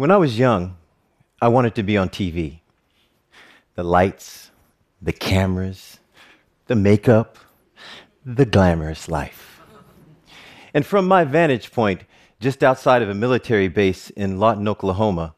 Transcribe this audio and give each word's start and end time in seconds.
When 0.00 0.10
I 0.10 0.16
was 0.16 0.38
young, 0.38 0.78
I 1.42 1.48
wanted 1.48 1.74
to 1.74 1.82
be 1.82 1.98
on 1.98 2.08
TV. 2.08 2.60
The 3.74 3.84
lights, 3.84 4.50
the 5.02 5.12
cameras, 5.12 5.98
the 6.68 6.74
makeup, 6.74 7.36
the 8.24 8.46
glamorous 8.46 9.10
life. 9.10 9.60
And 10.72 10.86
from 10.86 11.06
my 11.06 11.24
vantage 11.24 11.70
point, 11.70 12.04
just 12.40 12.64
outside 12.64 13.02
of 13.02 13.10
a 13.10 13.14
military 13.14 13.68
base 13.68 14.08
in 14.08 14.40
Lawton, 14.40 14.68
Oklahoma, 14.68 15.34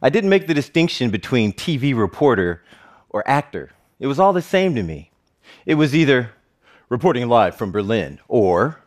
I 0.00 0.08
didn't 0.08 0.30
make 0.30 0.46
the 0.46 0.54
distinction 0.54 1.10
between 1.10 1.52
TV 1.52 1.94
reporter 1.94 2.64
or 3.10 3.22
actor. 3.28 3.68
It 3.98 4.06
was 4.06 4.18
all 4.18 4.32
the 4.32 4.40
same 4.40 4.74
to 4.76 4.82
me. 4.82 5.10
It 5.66 5.74
was 5.74 5.94
either 5.94 6.30
reporting 6.88 7.28
live 7.28 7.54
from 7.54 7.70
Berlin 7.70 8.18
or 8.28 8.80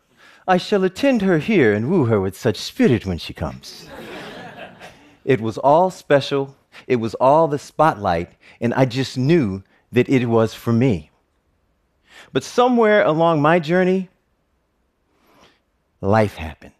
I 0.48 0.58
shall 0.58 0.84
attend 0.84 1.22
her 1.22 1.38
here 1.38 1.72
and 1.72 1.88
woo 1.88 2.06
her 2.06 2.20
with 2.20 2.36
such 2.36 2.58
spirit 2.58 3.06
when 3.06 3.20
she 3.20 3.32
comes. 3.32 3.88
It 5.26 5.42
was 5.42 5.58
all 5.58 5.90
special, 5.90 6.56
it 6.88 6.98
was 6.98 7.14
all 7.16 7.48
the 7.48 7.60
spotlight, 7.60 8.34
and 8.60 8.74
I 8.74 8.86
just 8.86 9.18
knew 9.18 9.64
that 9.92 10.10
it 10.10 10.26
was 10.26 10.54
for 10.54 10.74
me. 10.74 11.12
But 12.32 12.44
somewhere 12.44 13.04
along 13.04 13.42
my 13.42 13.60
journey, 13.60 14.10
life 16.02 16.36
happened. 16.36 16.73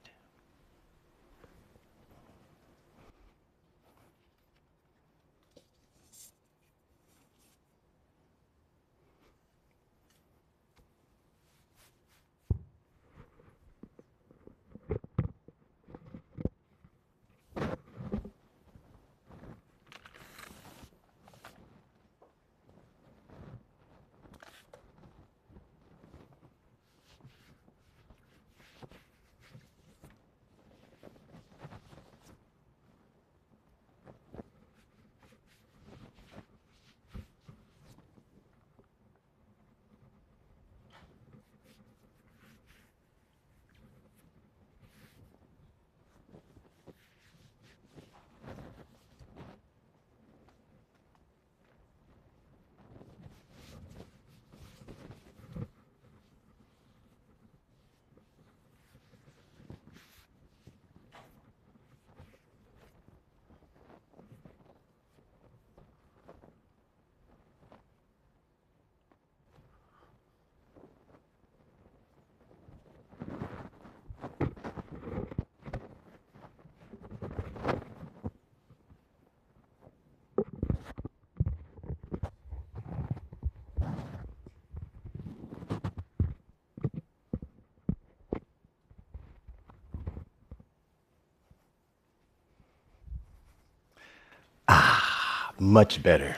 Much 95.64 96.04
better. 96.04 96.36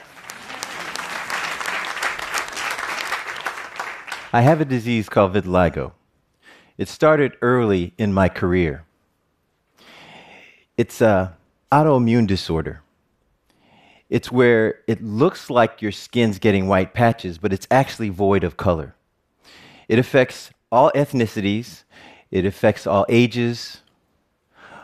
I 4.32 4.40
have 4.42 4.60
a 4.60 4.64
disease 4.64 5.08
called 5.08 5.32
vitiligo. 5.34 5.92
It 6.78 6.88
started 6.88 7.36
early 7.40 7.94
in 7.96 8.12
my 8.12 8.28
career. 8.28 8.84
It's 10.76 11.00
an 11.00 11.30
autoimmune 11.72 12.26
disorder. 12.26 12.82
It's 14.08 14.30
where 14.30 14.80
it 14.86 15.02
looks 15.02 15.50
like 15.50 15.82
your 15.82 15.92
skin's 15.92 16.38
getting 16.38 16.68
white 16.68 16.94
patches, 16.94 17.38
but 17.38 17.52
it's 17.52 17.66
actually 17.70 18.10
void 18.10 18.44
of 18.44 18.56
color. 18.56 18.94
It 19.88 19.98
affects 19.98 20.50
all 20.70 20.92
ethnicities, 20.94 21.84
it 22.30 22.44
affects 22.44 22.86
all 22.86 23.06
ages, 23.08 23.80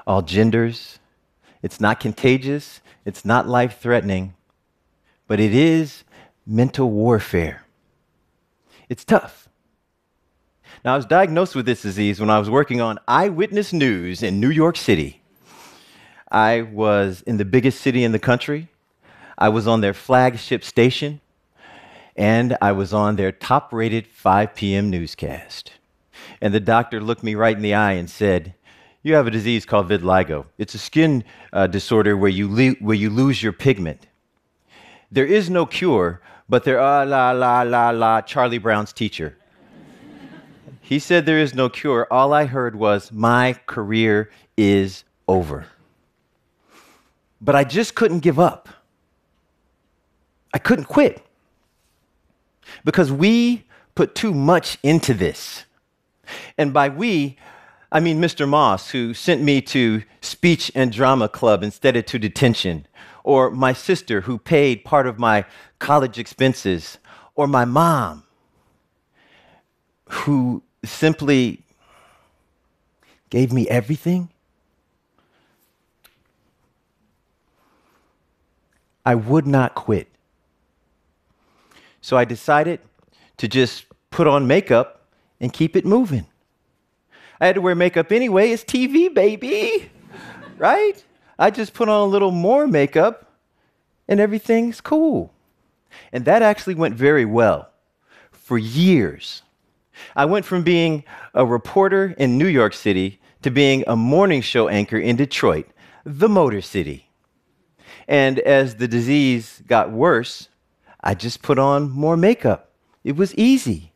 all 0.07 0.23
genders. 0.23 0.99
It's 1.63 1.81
not 1.81 2.01
contagious, 2.01 2.81
it's 3.05 3.25
not 3.25 3.49
life 3.49 3.79
threatening, 3.81 4.35
but 5.29 5.39
it 5.39 5.55
is 5.55 6.05
mental 6.45 6.91
warfare. 6.91 7.65
It's 8.89 9.05
tough. 9.05 9.49
Now, 10.85 10.95
I 10.95 10.97
was 10.97 11.07
diagnosed 11.07 11.55
with 11.55 11.67
this 11.67 11.83
disease 11.83 12.19
when 12.19 12.31
I 12.31 12.41
was 12.41 12.51
working 12.51 12.81
on 12.81 12.99
Eyewitness 13.07 13.73
News 13.73 14.23
in 14.23 14.41
New 14.41 14.51
York 14.51 14.77
City. 14.77 15.23
I 16.31 16.63
was 16.63 17.23
in 17.23 17.37
the 17.37 17.45
biggest 17.45 17.81
city 17.81 18.03
in 18.03 18.11
the 18.11 18.19
country. 18.19 18.69
I 19.39 19.49
was 19.49 19.69
on 19.69 19.81
their 19.81 19.95
flagship 19.95 20.65
station, 20.65 21.21
and 22.17 22.57
I 22.61 22.73
was 22.73 22.93
on 22.93 23.17
their 23.17 23.31
top 23.31 23.73
rated 23.73 24.09
5 24.09 24.55
p.m. 24.57 24.91
newscast. 24.91 25.73
And 26.41 26.53
the 26.53 26.61
doctor 26.61 27.01
looked 27.01 27.23
me 27.23 27.37
right 27.37 27.57
in 27.57 27.63
the 27.63 27.75
eye 27.75 27.93
and 27.93 28.11
said, 28.11 28.55
You 29.03 29.15
have 29.15 29.27
a 29.27 29.31
disease 29.31 29.67
called 29.67 29.89
vitiligo. 29.89 30.47
It's 30.59 30.75
a 30.75 30.79
skin 30.79 31.25
uh, 31.53 31.67
disorder 31.67 32.17
where 32.17 32.31
you, 32.31 32.75
where 32.81 32.97
you 32.97 33.11
lose 33.11 33.43
your 33.43 33.53
pigment. 33.53 34.07
There 35.11 35.27
is 35.27 35.51
no 35.51 35.67
cure, 35.67 36.21
but 36.49 36.65
there 36.65 36.81
are 36.81 37.05
la 37.05 37.33
la 37.33 37.63
la 37.63 37.91
la 37.91 38.21
Charlie 38.21 38.59
Brown's 38.59 38.93
teacher. 38.93 39.37
he 40.81 40.99
said 40.99 41.27
there 41.27 41.39
is 41.39 41.53
no 41.53 41.69
cure. 41.69 42.07
All 42.11 42.33
I 42.33 42.45
heard 42.45 42.77
was 42.77 43.11
my 43.11 43.55
career 43.67 44.31
is 44.57 45.05
over. 45.27 45.67
But 47.41 47.57
I 47.57 47.65
just 47.65 47.97
couldn't 47.97 48.21
give 48.21 48.39
up. 48.39 48.69
I 50.55 50.59
couldn't 50.59 50.85
quit. 50.85 51.27
Because 52.85 53.11
we 53.11 53.65
put 53.97 54.15
too 54.15 54.33
much 54.33 54.79
into 54.83 55.13
this. 55.13 55.65
And 56.57 56.73
by 56.73 56.89
we, 56.89 57.37
I 57.95 58.01
mean 58.01 58.23
Mr. 58.23 58.49
Moss, 58.49 58.89
who 58.89 59.13
sent 59.13 59.43
me 59.43 59.61
to 59.61 60.03
speech 60.23 60.73
and 60.75 60.91
drama 60.91 61.29
club 61.29 61.63
instead 61.63 61.95
of 61.95 62.07
to 62.07 62.19
detention, 62.19 62.87
or 63.23 63.51
my 63.51 63.75
sister 63.75 64.23
who 64.23 64.39
paid 64.39 64.83
part 64.83 65.07
of 65.07 65.19
my 65.19 65.45
college 65.79 66.19
expenses, 66.19 66.97
or 67.35 67.47
my 67.47 67.67
mom 67.67 68.23
who 70.09 70.63
simply 70.83 71.63
gave 73.29 73.53
me 73.53 73.69
everything. 73.69 74.31
I 79.05 79.17
would 79.17 79.47
not 79.47 79.75
quit. 79.75 80.09
So 82.01 82.17
I 82.17 82.25
decided 82.25 82.81
to 83.37 83.49
just 83.49 83.85
put 84.11 84.27
on 84.27 84.47
makeup 84.47 85.09
and 85.41 85.53
keep 85.53 85.77
it 85.77 85.85
moving. 85.85 86.27
I 87.43 87.47
had 87.47 87.57
to 87.57 87.61
wear 87.61 87.75
makeup 87.75 88.13
anyway. 88.13 88.53
It's 88.53 88.63
TV, 88.63 89.13
baby. 89.13 89.91
right? 90.59 91.05
I 91.41 91.51
just 91.51 91.75
put 91.75 91.89
on 91.89 92.03
a 92.03 92.05
little 92.05 92.31
more 92.31 92.69
makeup 92.69 93.33
and 94.07 94.21
everything's 94.21 94.81
cool. 94.81 95.35
And 96.13 96.25
that 96.25 96.43
actually 96.43 96.77
went 96.77 96.95
very 96.95 97.25
well 97.25 97.69
for 98.31 98.59
years. 98.59 99.43
I 100.15 100.25
went 100.25 100.45
from 100.45 100.63
being 100.63 101.03
a 101.35 101.45
reporter 101.45 102.15
in 102.17 102.39
New 102.39 102.47
York 102.47 102.75
City 102.75 103.19
to 103.43 103.51
being 103.51 103.83
a 103.89 103.97
morning 103.97 104.41
show 104.41 104.69
anchor 104.69 104.99
in 104.99 105.17
Detroit, 105.17 105.67
the 106.05 106.29
Motor 106.29 106.61
City. 106.61 107.09
And 108.07 108.39
as 108.39 108.77
the 108.77 108.87
disease 108.87 109.65
got 109.67 109.91
worse, 109.91 110.49
I 111.01 111.15
just 111.15 111.43
put 111.43 111.59
on 111.59 111.91
more 111.91 112.17
makeup. 112.17 112.71
It 113.03 113.17
was 113.17 113.35
easy, 113.35 113.91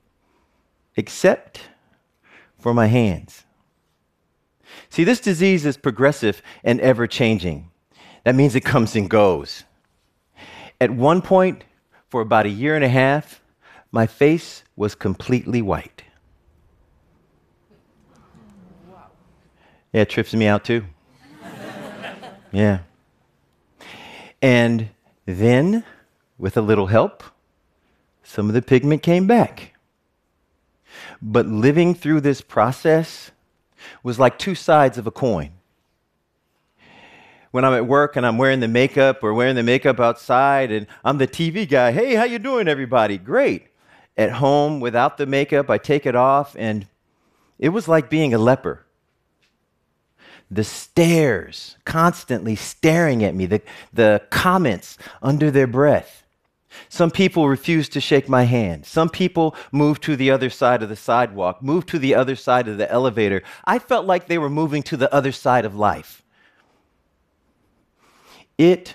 except 0.96 1.60
for 2.66 2.74
my 2.74 2.88
hands. 2.88 3.44
See, 4.90 5.04
this 5.04 5.20
disease 5.20 5.64
is 5.64 5.76
progressive 5.76 6.42
and 6.64 6.80
ever 6.80 7.06
changing. 7.06 7.70
That 8.24 8.34
means 8.34 8.56
it 8.56 8.62
comes 8.62 8.96
and 8.96 9.08
goes. 9.08 9.62
At 10.80 10.90
one 10.90 11.22
point, 11.22 11.62
for 12.08 12.22
about 12.22 12.44
a 12.44 12.48
year 12.48 12.74
and 12.74 12.84
a 12.84 12.88
half, 12.88 13.40
my 13.92 14.08
face 14.08 14.64
was 14.74 14.96
completely 14.96 15.62
white. 15.62 16.02
Yeah, 19.92 20.00
it 20.00 20.10
trips 20.10 20.34
me 20.34 20.48
out 20.48 20.64
too. 20.64 20.86
yeah. 22.50 22.80
And 24.42 24.88
then, 25.24 25.84
with 26.36 26.56
a 26.56 26.62
little 26.62 26.88
help, 26.88 27.22
some 28.24 28.48
of 28.48 28.54
the 28.54 28.62
pigment 28.62 29.04
came 29.04 29.28
back. 29.28 29.75
But 31.20 31.46
living 31.46 31.94
through 31.94 32.20
this 32.20 32.40
process 32.40 33.30
was 34.02 34.18
like 34.18 34.38
two 34.38 34.54
sides 34.54 34.98
of 34.98 35.06
a 35.06 35.10
coin. 35.10 35.52
When 37.50 37.64
I'm 37.64 37.72
at 37.72 37.86
work 37.86 38.16
and 38.16 38.26
I'm 38.26 38.38
wearing 38.38 38.60
the 38.60 38.68
makeup 38.68 39.22
or 39.22 39.32
wearing 39.32 39.56
the 39.56 39.62
makeup 39.62 39.98
outside 39.98 40.70
and 40.70 40.86
I'm 41.04 41.18
the 41.18 41.26
TV 41.26 41.68
guy, 41.68 41.92
hey, 41.92 42.14
how 42.14 42.24
you 42.24 42.38
doing 42.38 42.68
everybody? 42.68 43.16
Great. 43.16 43.68
At 44.16 44.32
home 44.32 44.80
without 44.80 45.16
the 45.16 45.26
makeup, 45.26 45.70
I 45.70 45.78
take 45.78 46.06
it 46.06 46.14
off 46.14 46.54
and 46.58 46.86
it 47.58 47.70
was 47.70 47.88
like 47.88 48.10
being 48.10 48.34
a 48.34 48.38
leper. 48.38 48.84
The 50.50 50.64
stares, 50.64 51.76
constantly 51.84 52.56
staring 52.56 53.24
at 53.24 53.34
me, 53.34 53.46
the, 53.46 53.62
the 53.92 54.22
comments 54.30 54.96
under 55.22 55.50
their 55.50 55.66
breath. 55.66 56.25
Some 56.88 57.10
people 57.10 57.48
refused 57.48 57.92
to 57.92 58.00
shake 58.00 58.28
my 58.28 58.44
hand. 58.44 58.86
Some 58.86 59.08
people 59.08 59.54
moved 59.72 60.02
to 60.04 60.16
the 60.16 60.30
other 60.30 60.50
side 60.50 60.82
of 60.82 60.88
the 60.88 60.96
sidewalk, 60.96 61.62
moved 61.62 61.88
to 61.88 61.98
the 61.98 62.14
other 62.14 62.36
side 62.36 62.68
of 62.68 62.78
the 62.78 62.90
elevator. 62.90 63.42
I 63.64 63.78
felt 63.78 64.06
like 64.06 64.26
they 64.26 64.38
were 64.38 64.50
moving 64.50 64.82
to 64.84 64.96
the 64.96 65.12
other 65.12 65.32
side 65.32 65.64
of 65.64 65.74
life. 65.74 66.22
It 68.58 68.94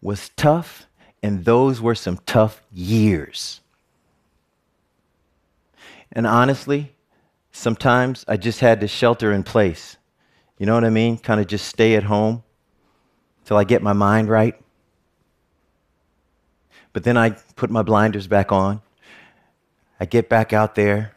was 0.00 0.30
tough, 0.30 0.86
and 1.22 1.44
those 1.44 1.80
were 1.80 1.94
some 1.94 2.18
tough 2.26 2.62
years. 2.72 3.60
And 6.10 6.26
honestly, 6.26 6.92
sometimes 7.52 8.24
I 8.28 8.36
just 8.36 8.60
had 8.60 8.80
to 8.80 8.88
shelter 8.88 9.32
in 9.32 9.44
place. 9.44 9.96
You 10.58 10.66
know 10.66 10.74
what 10.74 10.84
I 10.84 10.90
mean? 10.90 11.18
Kind 11.18 11.40
of 11.40 11.46
just 11.46 11.66
stay 11.66 11.94
at 11.94 12.04
home 12.04 12.42
till 13.44 13.56
I 13.56 13.64
get 13.64 13.82
my 13.82 13.92
mind 13.92 14.28
right. 14.28 14.60
But 16.92 17.04
then 17.04 17.16
I 17.16 17.30
put 17.56 17.70
my 17.70 17.82
blinders 17.82 18.26
back 18.26 18.52
on. 18.52 18.82
I 19.98 20.04
get 20.04 20.28
back 20.28 20.52
out 20.52 20.74
there, 20.74 21.12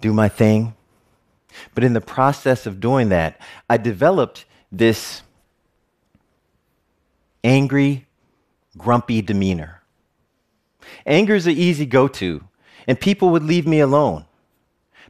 do 0.00 0.12
my 0.12 0.28
thing. 0.28 0.74
But 1.74 1.82
in 1.82 1.92
the 1.92 2.00
process 2.00 2.66
of 2.66 2.78
doing 2.78 3.08
that, 3.08 3.40
I 3.68 3.78
developed 3.78 4.44
this 4.70 5.22
angry, 7.42 8.06
grumpy 8.76 9.22
demeanor. 9.22 9.82
Anger 11.04 11.34
is 11.34 11.46
an 11.46 11.54
easy 11.54 11.84
go 11.84 12.06
to, 12.08 12.44
and 12.86 13.00
people 13.00 13.30
would 13.30 13.42
leave 13.42 13.66
me 13.66 13.80
alone. 13.80 14.24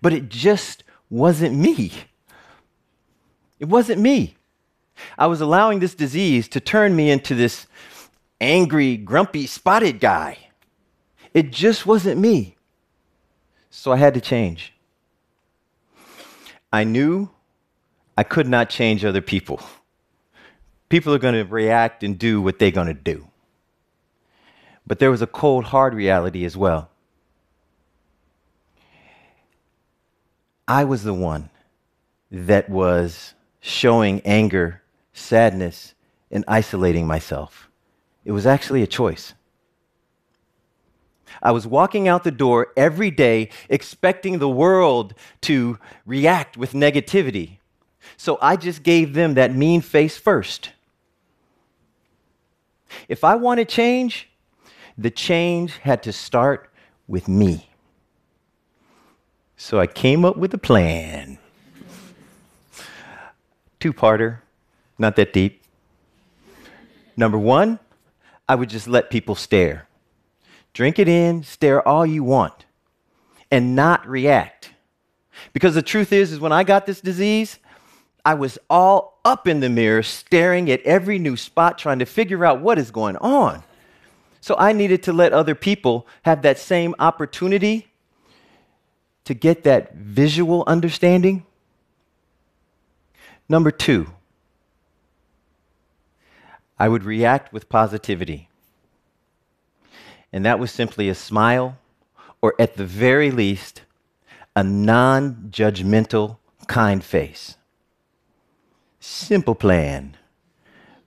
But 0.00 0.12
it 0.12 0.28
just 0.28 0.84
wasn't 1.10 1.54
me. 1.54 1.92
It 3.58 3.68
wasn't 3.68 4.00
me. 4.00 4.36
I 5.16 5.26
was 5.26 5.40
allowing 5.40 5.80
this 5.80 5.94
disease 5.94 6.48
to 6.48 6.60
turn 6.60 6.96
me 6.96 7.10
into 7.10 7.34
this 7.34 7.66
angry, 8.40 8.96
grumpy, 8.96 9.46
spotted 9.46 10.00
guy. 10.00 10.38
It 11.34 11.50
just 11.50 11.86
wasn't 11.86 12.20
me. 12.20 12.56
So 13.70 13.92
I 13.92 13.96
had 13.96 14.14
to 14.14 14.20
change. 14.20 14.72
I 16.72 16.84
knew 16.84 17.30
I 18.16 18.24
could 18.24 18.48
not 18.48 18.70
change 18.70 19.04
other 19.04 19.20
people. 19.20 19.60
People 20.88 21.14
are 21.14 21.18
going 21.18 21.34
to 21.34 21.44
react 21.44 22.02
and 22.02 22.18
do 22.18 22.40
what 22.40 22.58
they're 22.58 22.70
going 22.70 22.86
to 22.88 22.94
do. 22.94 23.28
But 24.86 24.98
there 24.98 25.10
was 25.10 25.22
a 25.22 25.26
cold, 25.26 25.64
hard 25.64 25.94
reality 25.94 26.44
as 26.44 26.56
well. 26.56 26.90
I 30.66 30.84
was 30.84 31.02
the 31.02 31.14
one 31.14 31.50
that 32.30 32.68
was 32.68 33.34
showing 33.60 34.20
anger, 34.24 34.82
sadness, 35.12 35.94
and 36.30 36.44
isolating 36.46 37.06
myself. 37.06 37.67
It 38.24 38.32
was 38.32 38.46
actually 38.46 38.82
a 38.82 38.86
choice. 38.86 39.34
I 41.42 41.52
was 41.52 41.66
walking 41.66 42.08
out 42.08 42.24
the 42.24 42.30
door 42.30 42.68
every 42.76 43.10
day 43.10 43.50
expecting 43.68 44.38
the 44.38 44.48
world 44.48 45.14
to 45.42 45.78
react 46.04 46.56
with 46.56 46.72
negativity. 46.72 47.58
So 48.16 48.38
I 48.40 48.56
just 48.56 48.82
gave 48.82 49.14
them 49.14 49.34
that 49.34 49.54
mean 49.54 49.80
face 49.80 50.16
first. 50.16 50.70
If 53.08 53.24
I 53.24 53.36
wanted 53.36 53.68
change, 53.68 54.28
the 54.96 55.10
change 55.10 55.76
had 55.78 56.02
to 56.04 56.12
start 56.12 56.70
with 57.06 57.28
me. 57.28 57.68
So 59.56 59.78
I 59.78 59.86
came 59.86 60.24
up 60.24 60.36
with 60.36 60.52
a 60.54 60.58
plan. 60.58 61.38
Two 63.80 63.92
parter, 63.92 64.38
not 64.98 65.16
that 65.16 65.32
deep. 65.32 65.62
Number 67.16 67.38
one, 67.38 67.78
I 68.48 68.54
would 68.54 68.70
just 68.70 68.88
let 68.88 69.10
people 69.10 69.34
stare. 69.34 69.86
Drink 70.72 70.98
it 70.98 71.08
in, 71.08 71.42
stare 71.42 71.86
all 71.86 72.06
you 72.06 72.24
want, 72.24 72.64
and 73.50 73.74
not 73.74 74.06
react. 74.08 74.70
Because 75.52 75.74
the 75.74 75.82
truth 75.82 76.12
is, 76.12 76.32
is 76.32 76.40
when 76.40 76.52
I 76.52 76.64
got 76.64 76.86
this 76.86 77.00
disease, 77.00 77.58
I 78.24 78.34
was 78.34 78.58
all 78.68 79.20
up 79.24 79.46
in 79.46 79.60
the 79.60 79.68
mirror, 79.68 80.02
staring 80.02 80.70
at 80.70 80.82
every 80.82 81.18
new 81.18 81.36
spot, 81.36 81.78
trying 81.78 81.98
to 82.00 82.06
figure 82.06 82.44
out 82.44 82.60
what 82.60 82.78
is 82.78 82.90
going 82.90 83.16
on. 83.18 83.62
So 84.40 84.54
I 84.58 84.72
needed 84.72 85.02
to 85.04 85.12
let 85.12 85.32
other 85.32 85.54
people 85.54 86.06
have 86.22 86.42
that 86.42 86.58
same 86.58 86.94
opportunity 86.98 87.88
to 89.24 89.34
get 89.34 89.64
that 89.64 89.94
visual 89.94 90.64
understanding. 90.66 91.44
Number 93.48 93.70
two, 93.70 94.08
I 96.78 96.88
would 96.88 97.04
react 97.04 97.52
with 97.52 97.68
positivity. 97.68 98.48
And 100.32 100.44
that 100.44 100.58
was 100.58 100.70
simply 100.70 101.08
a 101.08 101.14
smile, 101.14 101.78
or 102.40 102.54
at 102.58 102.76
the 102.76 102.84
very 102.84 103.30
least, 103.30 103.82
a 104.54 104.62
non 104.62 105.48
judgmental, 105.50 106.38
kind 106.66 107.02
face. 107.02 107.56
Simple 109.00 109.54
plan, 109.54 110.16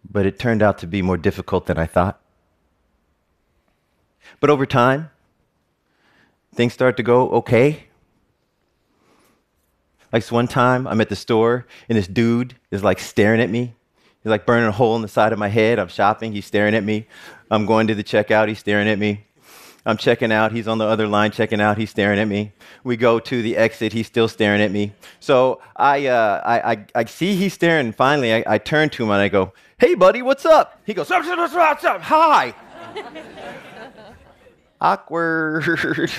but 0.10 0.26
it 0.26 0.40
turned 0.40 0.62
out 0.62 0.78
to 0.80 0.88
be 0.88 1.02
more 1.02 1.18
difficult 1.18 1.68
than 1.68 1.78
I 1.78 1.86
thought. 1.86 2.20
But 4.40 4.50
over 4.50 4.66
time, 4.66 5.12
things 6.54 6.74
start 6.74 6.98
to 6.98 7.04
go 7.04 7.30
okay. 7.30 7.86
Like 10.12 10.24
this 10.24 10.32
one 10.32 10.48
time, 10.48 10.88
I'm 10.88 11.00
at 11.00 11.10
the 11.10 11.16
store 11.16 11.66
and 11.88 11.98
this 11.98 12.08
dude 12.08 12.56
is 12.72 12.84
like 12.84 13.00
staring 13.00 13.40
at 13.40 13.50
me. 13.50 13.76
He's 14.24 14.30
like 14.30 14.46
burning 14.46 14.68
a 14.68 14.72
hole 14.72 14.96
in 14.96 15.02
the 15.02 15.08
side 15.08 15.34
of 15.34 15.40
my 15.40 15.48
head. 15.48 15.80
I'm 15.80 15.88
shopping, 15.88 16.32
he's 16.32 16.46
staring 16.46 16.76
at 16.76 16.84
me. 16.84 17.08
I'm 17.50 17.66
going 17.66 17.88
to 17.88 17.96
the 17.96 18.04
checkout, 18.04 18.48
he's 18.48 18.60
staring 18.60 18.88
at 18.88 19.00
me. 19.00 19.26
I'm 19.86 19.98
checking 19.98 20.32
out. 20.32 20.52
He's 20.52 20.68
on 20.68 20.78
the 20.78 20.86
other 20.86 21.08
line 21.08 21.32
checking 21.32 21.60
out. 21.60 21.78
He's 21.78 21.90
staring 21.90 22.20
at 22.20 22.28
me. 22.28 22.52
We 22.84 22.98
go 22.98 23.20
to 23.20 23.42
the 23.42 23.58
exit. 23.58 23.94
He's 23.94 24.06
still 24.06 24.28
staring 24.28 24.62
at 24.62 24.72
me. 24.72 24.94
So 25.20 25.60
I, 25.76 26.06
uh, 26.06 26.42
I, 26.46 26.72
I, 26.72 26.86
I, 26.96 27.06
see 27.06 27.36
he's 27.36 27.54
staring. 27.54 27.88
And 27.88 27.96
finally, 27.96 28.32
I, 28.34 28.44
I, 28.46 28.58
turn 28.60 28.90
to 28.92 29.04
him 29.04 29.10
and 29.10 29.22
I 29.22 29.28
go, 29.28 29.54
Hey, 29.80 29.96
buddy, 29.96 30.22
what's 30.22 30.46
up? 30.46 30.80
He 30.86 30.94
goes, 30.94 31.10
What's 31.10 31.28
up? 31.28 31.54
What's 31.54 31.84
up? 31.84 32.02
Hi. 32.02 32.54
Awkward. 34.82 36.12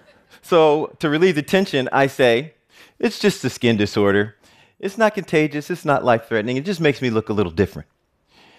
so 0.42 0.94
to 1.00 1.08
relieve 1.08 1.34
the 1.34 1.42
tension, 1.42 1.88
I 1.90 2.06
say, 2.06 2.54
It's 3.00 3.18
just 3.18 3.44
a 3.44 3.50
skin 3.50 3.76
disorder. 3.76 4.36
It's 4.80 4.96
not 4.98 5.14
contagious. 5.14 5.70
It's 5.70 5.84
not 5.84 6.04
life 6.04 6.26
threatening. 6.28 6.56
It 6.56 6.64
just 6.64 6.80
makes 6.80 7.02
me 7.02 7.10
look 7.10 7.28
a 7.28 7.32
little 7.32 7.52
different. 7.52 7.88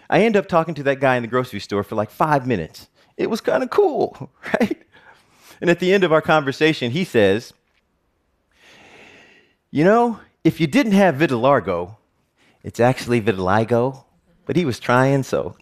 I 0.10 0.22
end 0.22 0.36
up 0.36 0.48
talking 0.48 0.74
to 0.76 0.84
that 0.84 1.00
guy 1.00 1.16
in 1.16 1.22
the 1.22 1.28
grocery 1.28 1.60
store 1.60 1.84
for 1.84 1.96
like 1.96 2.10
five 2.10 2.48
minutes. 2.48 2.88
It 3.16 3.30
was 3.30 3.42
kind 3.42 3.64
of 3.64 3.70
cool, 3.70 4.32
right? 4.60 4.82
And 5.62 5.70
at 5.70 5.80
the 5.80 5.94
end 5.94 6.04
of 6.04 6.12
our 6.12 6.22
conversation, 6.22 6.92
he 6.92 7.04
says, 7.04 7.54
You 9.72 9.84
know, 9.84 10.20
if 10.44 10.60
you 10.60 10.68
didn't 10.68 10.94
have 10.94 11.16
vitiligo, 11.16 11.96
it's 12.64 12.80
actually 12.80 13.22
vitiligo, 13.22 14.04
but 14.46 14.56
he 14.56 14.66
was 14.66 14.80
trying, 14.80 15.24
so. 15.24 15.56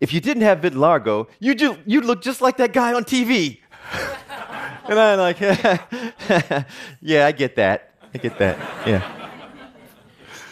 if 0.00 0.12
you 0.12 0.20
didn't 0.20 0.42
have 0.42 0.60
vitiligo, 0.60 1.28
you'd, 1.40 1.58
ju- 1.58 1.78
you'd 1.86 2.04
look 2.04 2.22
just 2.22 2.40
like 2.40 2.56
that 2.58 2.72
guy 2.72 2.92
on 2.92 3.04
TV. 3.04 3.58
and 4.88 4.98
I'm 4.98 5.18
like, 5.18 5.40
Yeah, 7.00 7.26
I 7.26 7.32
get 7.32 7.56
that. 7.56 7.91
I 8.14 8.18
get 8.18 8.38
that. 8.38 8.58
Yeah. 8.86 9.02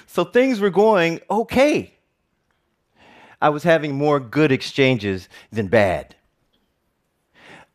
So 0.06 0.24
things 0.24 0.60
were 0.60 0.70
going 0.70 1.20
okay. 1.30 1.94
I 3.40 3.48
was 3.48 3.62
having 3.62 3.94
more 3.94 4.20
good 4.20 4.52
exchanges 4.52 5.28
than 5.50 5.68
bad. 5.68 6.14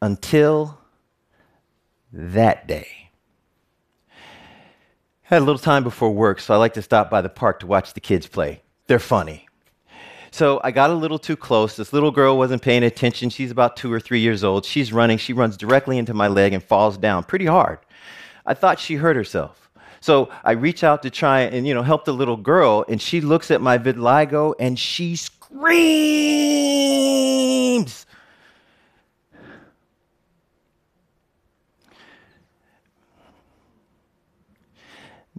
Until 0.02 0.78
that 2.12 2.68
day. 2.68 3.10
I 4.12 4.18
Had 5.24 5.42
a 5.42 5.46
little 5.46 5.60
time 5.60 5.84
before 5.84 6.12
work, 6.12 6.40
so 6.40 6.54
I 6.54 6.58
like 6.58 6.74
to 6.76 6.82
stop 6.82 7.10
by 7.10 7.22
the 7.22 7.30
park 7.30 7.60
to 7.62 7.68
watch 7.68 7.94
the 7.94 8.00
kids 8.00 8.28
play. 8.28 8.62
They're 8.88 9.00
funny. 9.00 9.48
So 10.30 10.60
I 10.64 10.72
got 10.72 10.90
a 10.90 10.94
little 10.94 11.18
too 11.18 11.38
close. 11.38 11.78
This 11.78 11.94
little 11.94 12.12
girl 12.12 12.38
wasn't 12.38 12.62
paying 12.62 12.84
attention. 12.84 13.30
She's 13.30 13.52
about 13.52 13.78
two 13.78 13.92
or 13.92 14.00
three 14.00 14.20
years 14.20 14.44
old. 14.44 14.66
She's 14.66 14.92
running. 14.92 15.18
She 15.18 15.34
runs 15.34 15.58
directly 15.58 15.98
into 15.98 16.14
my 16.14 16.28
leg 16.28 16.54
and 16.54 16.62
falls 16.62 16.98
down 16.98 17.24
pretty 17.24 17.46
hard. 17.46 17.80
I 18.46 18.54
thought 18.54 18.80
she 18.80 18.96
hurt 18.96 19.16
herself. 19.16 19.65
So 20.06 20.30
I 20.44 20.52
reach 20.52 20.84
out 20.84 21.02
to 21.02 21.10
try 21.10 21.40
and 21.40 21.66
you 21.66 21.74
know 21.74 21.82
help 21.82 22.06
the 22.06 22.14
little 22.14 22.38
girl, 22.38 22.86
and 22.88 23.02
she 23.02 23.22
looks 23.22 23.50
at 23.50 23.60
my 23.60 23.80
vitiligo 23.80 24.54
and 24.60 24.78
she 24.78 25.16
screams. 25.16 25.66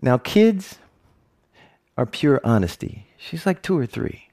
Now, 0.03 0.19
kids 0.19 0.79
are 1.97 2.05
pure 2.05 2.41
honesty. 2.43 3.07
She's 3.17 3.47
like 3.47 3.63
two 3.63 3.79
or 3.79 3.87
three. 3.87 4.31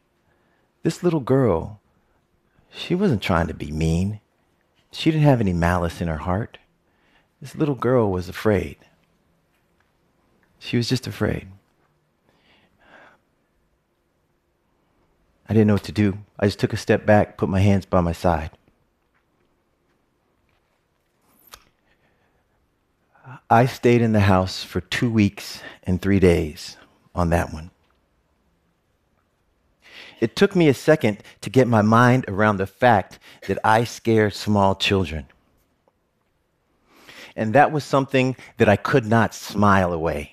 This 0.82 1.04
little 1.04 1.20
girl, 1.20 1.80
she 2.72 2.96
wasn't 2.96 3.22
trying 3.22 3.46
to 3.50 3.54
be 3.54 3.72
mean. 3.72 4.20
She 4.92 5.12
didn't 5.12 5.26
have 5.26 5.42
any 5.42 5.54
malice 5.54 6.02
in 6.02 6.08
her 6.08 6.18
heart. 6.18 6.58
This 7.40 7.54
little 7.56 7.76
girl 7.76 8.12
was 8.12 8.28
afraid. 8.28 8.78
She 10.64 10.78
was 10.78 10.88
just 10.88 11.08
afraid. 11.08 11.50
I 15.50 15.54
didn't 15.54 15.68
know 15.68 15.74
what 15.74 15.84
to 15.84 15.92
do. 15.92 16.20
I 16.40 16.46
just 16.46 16.58
took 16.58 16.72
a 16.72 16.78
step 16.78 17.06
back, 17.06 17.38
put 17.38 17.50
my 17.50 17.60
hands 17.60 17.86
by 17.86 18.00
my 18.00 18.14
side. 18.14 18.52
I 23.50 23.66
stayed 23.66 24.02
in 24.02 24.14
the 24.14 24.22
house 24.22 24.64
for 24.64 24.80
two 24.80 25.12
weeks 25.12 25.62
and 25.84 26.02
three 26.02 26.20
days 26.20 26.78
on 27.14 27.30
that 27.32 27.52
one. 27.52 27.70
It 30.22 30.38
took 30.38 30.56
me 30.56 30.70
a 30.70 30.74
second 30.74 31.24
to 31.42 31.50
get 31.50 31.68
my 31.68 31.82
mind 31.82 32.24
around 32.30 32.56
the 32.56 32.68
fact 32.68 33.20
that 33.48 33.60
I 33.66 33.84
scare 33.84 34.32
small 34.32 34.76
children. 34.76 35.26
And 37.36 37.54
that 37.54 37.74
was 37.74 37.84
something 37.84 38.38
that 38.58 38.70
I 38.70 38.78
could 38.78 39.06
not 39.06 39.36
smile 39.36 39.92
away. 39.92 40.33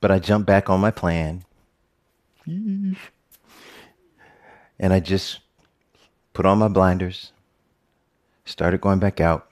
But 0.00 0.10
I 0.10 0.18
jumped 0.18 0.46
back 0.46 0.70
on 0.70 0.80
my 0.80 0.90
plan. 0.90 1.44
And 2.46 2.96
I 4.92 5.00
just 5.00 5.40
put 6.32 6.46
on 6.46 6.58
my 6.58 6.68
blinders, 6.68 7.32
started 8.44 8.80
going 8.80 8.98
back 8.98 9.20
out. 9.20 9.46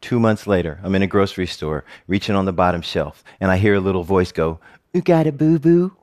Two 0.00 0.20
months 0.20 0.46
later, 0.46 0.78
I'm 0.84 0.94
in 0.94 1.02
a 1.02 1.08
grocery 1.08 1.46
store, 1.46 1.84
reaching 2.06 2.36
on 2.36 2.44
the 2.44 2.52
bottom 2.52 2.80
shelf, 2.80 3.24
and 3.40 3.50
I 3.50 3.56
hear 3.56 3.74
a 3.74 3.80
little 3.80 4.04
voice 4.04 4.30
go, 4.30 4.60
You 4.92 5.02
got 5.02 5.26
a 5.26 5.32
boo 5.32 5.58
boo? 5.58 5.96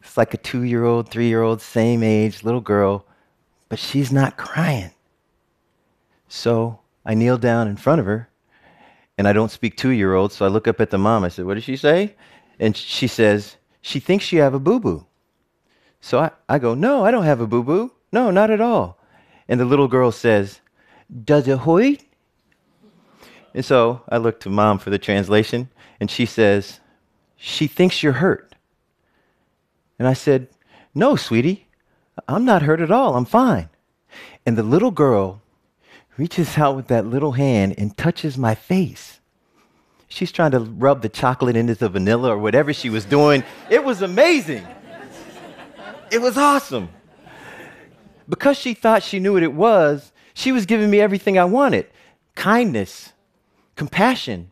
It's 0.00 0.16
like 0.16 0.32
a 0.32 0.38
two 0.38 0.62
year 0.62 0.84
old, 0.84 1.08
three 1.10 1.28
year 1.28 1.42
old, 1.42 1.60
same 1.60 2.02
age, 2.02 2.42
little 2.42 2.60
girl, 2.60 3.04
but 3.68 3.78
she's 3.78 4.10
not 4.10 4.36
crying. 4.36 4.90
So 6.28 6.80
I 7.04 7.12
kneel 7.14 7.36
down 7.36 7.68
in 7.68 7.76
front 7.76 8.00
of 8.00 8.06
her 8.06 8.28
and 9.18 9.28
I 9.28 9.32
don't 9.32 9.50
speak 9.50 9.76
two 9.76 9.90
year 9.90 10.14
olds, 10.14 10.34
so 10.34 10.44
I 10.44 10.48
look 10.48 10.66
up 10.66 10.80
at 10.80 10.90
the 10.90 10.98
mom. 10.98 11.24
I 11.24 11.28
said, 11.28 11.44
What 11.44 11.54
did 11.54 11.64
she 11.64 11.76
say? 11.76 12.14
And 12.58 12.76
she 12.76 13.06
says, 13.06 13.56
She 13.80 14.00
thinks 14.00 14.32
you 14.32 14.40
have 14.40 14.54
a 14.54 14.60
boo 14.60 14.80
boo. 14.80 15.06
So 16.00 16.18
I, 16.18 16.30
I 16.48 16.58
go, 16.58 16.74
No, 16.74 17.04
I 17.04 17.10
don't 17.10 17.24
have 17.24 17.40
a 17.40 17.46
boo 17.46 17.62
boo. 17.62 17.92
No, 18.12 18.30
not 18.30 18.50
at 18.50 18.60
all. 18.60 18.98
And 19.48 19.60
the 19.60 19.64
little 19.64 19.88
girl 19.88 20.12
says, 20.12 20.60
Does 21.24 21.46
it 21.48 21.58
hurt? 21.58 22.02
And 23.54 23.64
so 23.64 24.02
I 24.08 24.16
look 24.16 24.40
to 24.40 24.50
mom 24.50 24.78
for 24.78 24.90
the 24.90 24.98
translation, 24.98 25.68
and 26.00 26.10
she 26.10 26.24
says, 26.24 26.80
She 27.36 27.66
thinks 27.66 28.02
you're 28.02 28.12
hurt. 28.14 28.54
And 29.98 30.08
I 30.08 30.14
said, 30.14 30.48
No, 30.94 31.16
sweetie, 31.16 31.68
I'm 32.28 32.44
not 32.44 32.62
hurt 32.62 32.80
at 32.80 32.90
all. 32.90 33.14
I'm 33.14 33.26
fine. 33.26 33.68
And 34.46 34.56
the 34.56 34.62
little 34.62 34.90
girl 34.90 35.41
reaches 36.16 36.58
out 36.58 36.76
with 36.76 36.88
that 36.88 37.06
little 37.06 37.32
hand 37.32 37.74
and 37.78 37.96
touches 37.96 38.36
my 38.36 38.54
face. 38.54 39.20
She's 40.08 40.30
trying 40.30 40.50
to 40.50 40.60
rub 40.60 41.00
the 41.00 41.08
chocolate 41.08 41.56
into 41.56 41.74
the 41.74 41.88
vanilla 41.88 42.30
or 42.30 42.38
whatever 42.38 42.72
she 42.72 42.90
was 42.90 43.04
doing. 43.04 43.42
It 43.70 43.82
was 43.82 44.02
amazing. 44.02 44.66
It 46.10 46.20
was 46.20 46.36
awesome. 46.36 46.90
Because 48.28 48.58
she 48.58 48.74
thought 48.74 49.02
she 49.02 49.18
knew 49.18 49.32
what 49.32 49.42
it 49.42 49.54
was, 49.54 50.12
she 50.34 50.52
was 50.52 50.66
giving 50.66 50.90
me 50.90 51.00
everything 51.00 51.38
I 51.38 51.44
wanted 51.44 51.86
kindness, 52.34 53.12
compassion. 53.76 54.50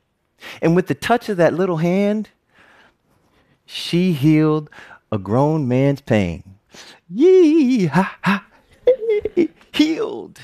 And 0.62 0.74
with 0.74 0.86
the 0.86 0.94
touch 0.94 1.28
of 1.28 1.36
that 1.36 1.54
little 1.54 1.78
hand, 1.78 2.30
she 3.66 4.12
healed 4.12 4.70
a 5.12 5.18
grown 5.18 5.68
man's 5.68 6.00
pain. 6.00 6.42
Yee 7.08 7.86
ha 7.86 8.16
ha, 8.22 8.46
healed. 9.72 10.40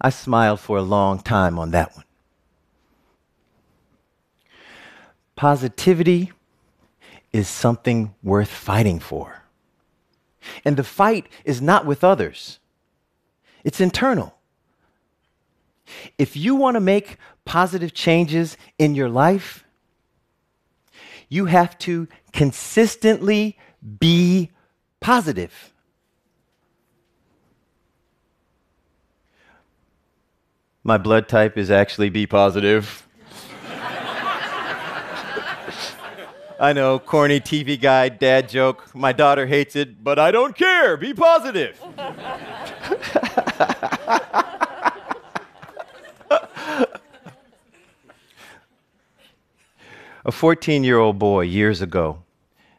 I 0.00 0.10
smiled 0.10 0.60
for 0.60 0.78
a 0.78 0.82
long 0.82 1.20
time 1.20 1.58
on 1.58 1.70
that 1.72 1.94
one. 1.94 2.04
Positivity 5.36 6.32
is 7.32 7.48
something 7.48 8.14
worth 8.22 8.48
fighting 8.48 8.98
for. 8.98 9.42
And 10.64 10.76
the 10.76 10.84
fight 10.84 11.26
is 11.44 11.60
not 11.60 11.86
with 11.86 12.02
others, 12.02 12.58
it's 13.64 13.80
internal. 13.80 14.34
If 16.18 16.36
you 16.36 16.54
want 16.54 16.76
to 16.76 16.80
make 16.80 17.16
positive 17.44 17.92
changes 17.92 18.56
in 18.78 18.94
your 18.94 19.08
life, 19.08 19.64
you 21.28 21.46
have 21.46 21.76
to 21.78 22.06
consistently 22.32 23.58
be 23.98 24.50
positive. 25.00 25.69
My 30.82 30.96
blood 30.96 31.28
type 31.28 31.58
is 31.58 31.70
actually 31.70 32.08
B 32.08 32.26
positive. 32.26 33.06
I 36.58 36.72
know, 36.74 36.98
corny 36.98 37.40
TV 37.40 37.80
guy, 37.80 38.08
dad 38.08 38.48
joke. 38.48 38.94
My 38.94 39.12
daughter 39.12 39.46
hates 39.46 39.76
it, 39.76 40.02
but 40.02 40.18
I 40.18 40.30
don't 40.30 40.56
care. 40.56 40.96
Be 40.96 41.12
positive. 41.12 41.78
A 50.24 50.32
14 50.32 50.84
year 50.84 50.98
old 50.98 51.18
boy 51.18 51.42
years 51.42 51.80
ago, 51.80 52.22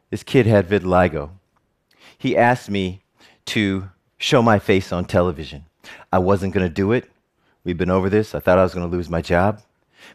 this 0.10 0.24
kid 0.24 0.46
had 0.46 0.70
vitiligo. 0.70 1.32
He 2.18 2.38
asked 2.38 2.70
me 2.70 3.02
to 3.48 3.90
show 4.18 4.42
my 4.42 4.60
face 4.60 4.92
on 4.92 5.06
television. 5.06 5.66
I 6.12 6.20
wasn't 6.20 6.54
going 6.54 6.68
to 6.68 6.74
do 6.74 6.92
it. 6.92 7.10
We've 7.64 7.78
been 7.78 7.92
over 7.92 8.10
this. 8.10 8.34
I 8.34 8.40
thought 8.40 8.58
I 8.58 8.64
was 8.64 8.74
going 8.74 8.90
to 8.90 8.96
lose 8.96 9.10
my 9.10 9.22
job. 9.22 9.62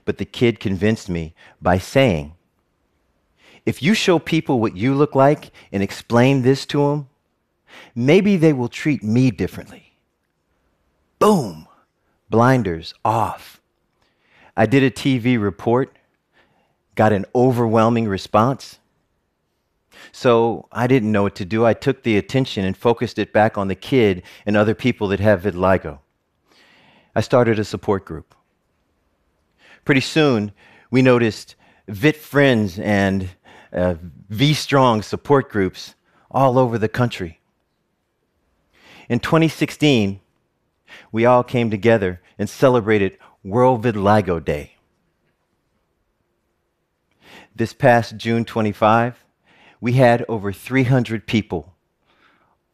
But 0.05 0.19
the 0.19 0.25
kid 0.25 0.61
convinced 0.61 1.09
me 1.09 1.35
by 1.61 1.79
saying, 1.79 2.35
if 3.65 3.83
you 3.83 3.95
show 3.95 4.19
people 4.19 4.61
what 4.61 4.77
you 4.77 4.95
look 4.95 5.15
like 5.15 5.51
and 5.73 5.83
explain 5.83 6.43
this 6.43 6.67
to 6.67 6.79
them, 6.79 7.09
maybe 7.95 8.37
they 8.37 8.53
will 8.53 8.69
treat 8.69 9.03
me 9.03 9.31
differently. 9.31 9.95
Boom, 11.19 11.67
blinders 12.31 12.95
off. 13.05 13.61
I 14.57 14.67
did 14.67 14.83
a 14.83 14.91
TV 14.91 15.41
report, 15.41 15.97
got 16.95 17.13
an 17.13 17.27
overwhelming 17.35 18.09
response. 18.09 18.79
So 20.13 20.69
I 20.73 20.87
didn't 20.87 21.13
know 21.13 21.25
what 21.25 21.35
to 21.37 21.45
do. 21.45 21.67
I 21.67 21.75
took 21.75 22.03
the 22.03 22.17
attention 22.17 22.65
and 22.65 22.77
focused 22.77 23.19
it 23.19 23.33
back 23.33 23.59
on 23.59 23.69
the 23.69 23.75
kid 23.75 24.23
and 24.45 24.57
other 24.57 24.75
people 24.75 25.09
that 25.09 25.21
have 25.21 25.43
vitiligo. 25.43 25.99
I 27.17 27.23
started 27.23 27.59
a 27.59 27.65
support 27.65 28.05
group. 28.05 28.35
Pretty 29.87 30.03
soon, 30.03 30.53
we 30.91 31.01
noticed 31.01 31.55
VIT 31.89 32.15
Friends 32.15 32.79
and 32.79 33.31
uh, 33.73 33.95
V 34.29 34.53
Strong 34.53 35.01
support 35.01 35.49
groups 35.49 35.95
all 36.31 36.59
over 36.59 36.77
the 36.77 36.91
country. 36.91 37.41
In 39.09 39.19
2016, 39.19 40.21
we 41.11 41.25
all 41.25 41.43
came 41.43 41.71
together 41.71 42.21
and 42.39 42.51
celebrated 42.51 43.17
World 43.43 43.83
Vitiligo 43.83 44.45
Day. 44.45 44.75
This 47.55 47.73
past 47.73 48.19
June 48.19 48.45
25, 48.45 49.25
we 49.81 49.95
had 49.95 50.23
over 50.29 50.53
300 50.53 51.27
people 51.27 51.73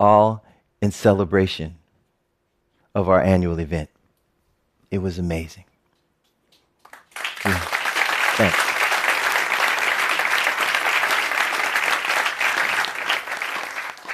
all 0.00 0.44
in 0.80 0.90
celebration 0.90 1.76
of 2.92 3.08
our 3.08 3.22
annual 3.22 3.61
event. 3.61 3.91
It 4.92 4.99
was 4.99 5.18
amazing. 5.18 5.64
Yeah. 7.46 7.58
Thanks. 8.37 8.58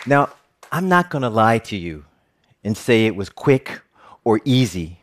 Now, 0.06 0.28
I'm 0.70 0.88
not 0.88 1.10
going 1.10 1.22
to 1.22 1.28
lie 1.28 1.58
to 1.58 1.76
you 1.76 2.04
and 2.62 2.76
say 2.76 3.06
it 3.06 3.16
was 3.16 3.28
quick 3.28 3.80
or 4.22 4.40
easy 4.44 5.00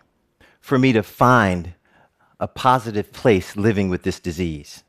for 0.61 0.79
me 0.79 0.93
to 0.93 1.03
find 1.03 1.73
a 2.39 2.47
positive 2.47 3.11
place 3.11 3.57
living 3.57 3.89
with 3.89 4.03
this 4.03 4.21
disease. 4.21 4.81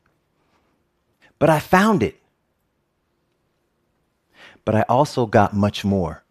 But 1.41 1.51
I 1.51 1.59
found 1.59 2.05
it. 2.05 2.15
But 4.65 4.77
I 4.77 4.83
also 4.83 5.27
got 5.27 5.53
much 5.53 5.85
more. 5.85 6.23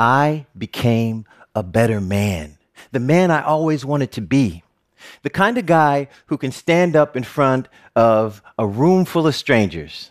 I 0.00 0.46
became 0.58 1.26
a 1.54 1.62
better 1.62 2.00
man 2.00 2.58
the 2.90 3.00
man 3.00 3.30
I 3.30 3.42
always 3.42 3.84
wanted 3.84 4.12
to 4.12 4.20
be. 4.20 4.62
The 5.22 5.30
kind 5.30 5.58
of 5.58 5.66
guy 5.66 6.08
who 6.26 6.38
can 6.38 6.52
stand 6.52 6.96
up 6.96 7.16
in 7.16 7.24
front 7.24 7.68
of 7.94 8.42
a 8.58 8.66
room 8.66 9.04
full 9.04 9.26
of 9.26 9.34
strangers 9.34 10.10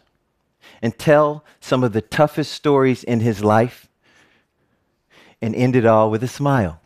and 0.82 0.98
tell 0.98 1.46
some 1.60 1.84
of 1.84 1.94
the 1.94 2.01
toughest 2.01 2.51
stories 2.51 3.04
in 3.04 3.20
his 3.20 3.44
life 3.44 3.88
and 5.42 5.56
end 5.56 5.75
it 5.75 5.86
all 5.86 6.12
with 6.12 6.24
a 6.24 6.28
smile. 6.28 6.82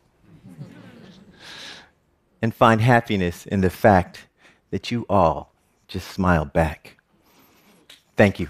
and 2.41 2.53
find 2.53 2.81
happiness 2.81 3.45
in 3.45 3.61
the 3.61 3.69
fact 3.69 4.27
that 4.71 4.91
you 4.91 5.05
all 5.09 5.53
just 5.87 6.07
smile 6.09 6.45
back. 6.45 6.97
Thank 8.15 8.39
you. 8.39 8.49